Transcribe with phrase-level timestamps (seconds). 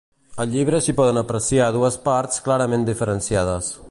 [0.43, 3.73] Al llibre s'hi poden apreciar dues parts clarament diferenciades.